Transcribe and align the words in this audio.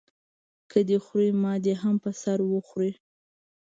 که 0.69 0.79
دی 0.87 0.97
خوري 1.05 1.31
ما 1.41 1.53
دې 1.65 1.73
هم 1.81 1.95
په 2.03 2.11
سر 2.21 2.39
وخوري. 2.51 2.91